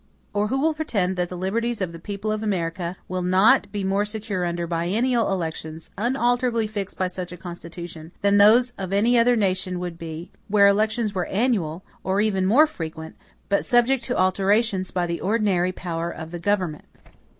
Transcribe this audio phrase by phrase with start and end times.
[0.33, 3.83] Or who will pretend that the liberties of the people of America will not be
[3.83, 9.15] more secure under biennial elections, unalterably fixed by such a Constitution, than those of any
[9.19, 13.15] other nation would be, where elections were annual, or even more frequent,
[13.47, 16.85] but subject to alterations by the ordinary power of the government?